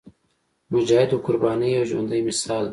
[0.71, 2.69] مجاهد د قربانۍ یو ژوندی مثال دی.